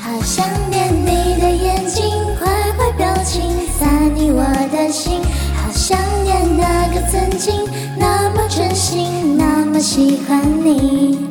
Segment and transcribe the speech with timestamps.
[0.00, 2.04] 好想念你的眼睛，
[2.36, 3.42] 坏坏表情
[3.78, 5.20] 撒你我的心。
[5.54, 7.54] 好想念那个曾经
[7.98, 11.26] 那么真心那么喜欢你。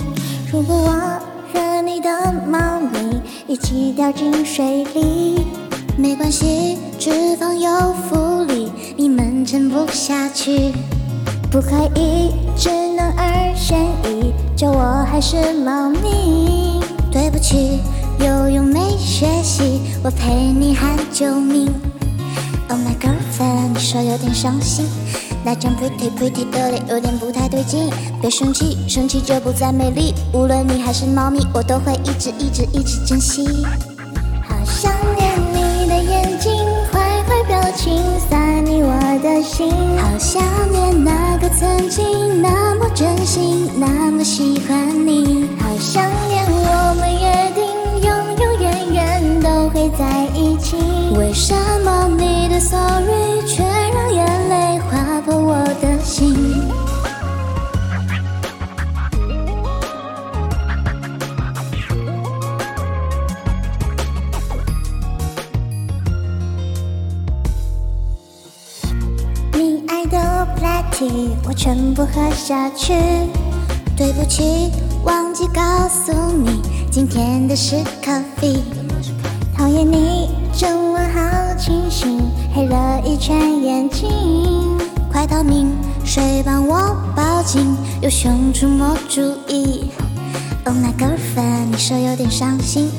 [0.52, 1.22] 如果我
[1.54, 5.46] 和你的猫咪一起掉进水里，
[6.02, 10.74] 没关系，脂肪有浮力，你们撑不下去。
[11.52, 16.82] 不可以，只能二选一，就我还是猫咪。
[17.12, 17.82] 对不起。
[18.18, 21.72] 游泳没学习，我陪你喊救命。
[22.68, 24.88] Oh my girlfriend，你说有点伤心，
[25.46, 27.92] 那张 pretty pretty 的脸有点不太对劲。
[28.20, 30.16] 别生气，生气就不再美丽。
[30.34, 33.46] 无论你还是猫咪，我都会一直一直一直珍惜。
[34.48, 35.31] 好想念
[39.42, 39.68] 的心。
[39.98, 45.50] 好想念那个曾经那么真心那么喜欢你。
[45.60, 47.64] 好想念我们约定。
[48.04, 50.78] 永永远远都会在一起，
[51.18, 51.56] 为什
[71.48, 72.94] 我全部喝下去，
[73.96, 74.72] 对不起，
[75.04, 78.60] 忘记告诉你，今天的是 coffee。
[79.58, 82.20] 讨厌你，整晚好清醒，
[82.54, 84.10] 黑了一圈眼睛，
[85.12, 85.72] 快逃命，
[86.04, 87.76] 谁帮我报警？
[88.02, 89.92] 有熊出没注意。
[90.66, 92.92] Oh my girlfriend，你说有点伤心，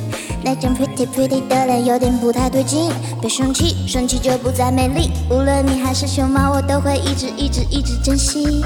[0.44, 2.90] 那张 pretty pretty 的脸有点不太对劲。
[3.20, 5.10] 别生气，生气就不再美丽。
[5.30, 8.62] 无论你还是熊猫，我都会一直一直一直珍惜。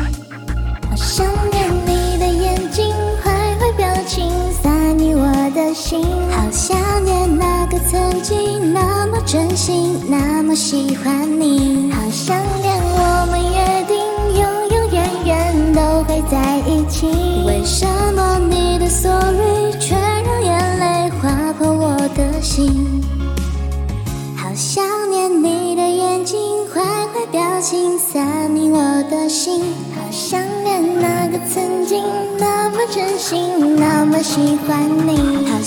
[0.88, 4.30] 好想念你的眼睛，坏坏表情
[4.62, 7.76] 洒你我的心，好想念那个。
[7.90, 13.96] 曾经那么真心，那么喜欢你，好想念我们约定，
[14.34, 17.06] 永永远远都会在一起。
[17.46, 17.95] 为什么
[22.46, 23.02] 心？
[24.36, 26.38] 好想念你的眼睛，
[26.72, 28.78] 坏坏表情撒你我
[29.10, 29.60] 的心。
[29.96, 32.04] 好想念那个曾经
[32.38, 35.48] 那么真心，那么喜欢你。
[35.50, 35.60] 好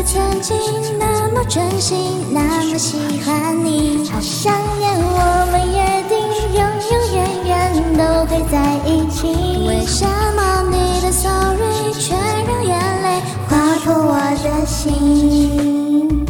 [0.00, 0.56] 个曾经
[0.98, 4.08] 那么真心那么喜欢你。
[4.10, 5.78] 好想念我们约
[6.08, 6.16] 定，
[6.54, 7.52] 永永远远
[7.98, 8.56] 都会在
[8.86, 9.28] 一起。
[9.68, 13.76] 为什么你的 sorry 却让眼泪划？
[13.84, 16.26] 破我的心，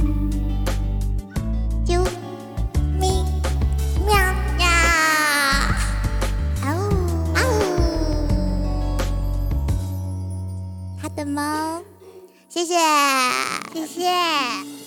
[1.86, 2.00] 啾
[2.98, 3.24] 咪
[4.06, 4.14] 喵
[4.58, 4.66] 呀，
[6.64, 6.66] 嗷
[7.34, 7.38] 嗷，
[11.00, 11.42] 好的猫？
[12.50, 12.74] 谢谢，
[13.72, 14.79] 谢谢。